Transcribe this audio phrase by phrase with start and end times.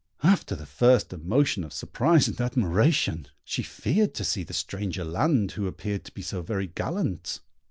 [0.23, 5.51] After the first emotion of surprise and admiration, she feared to see the stranger land
[5.51, 7.39] who appeared to be so very gallant.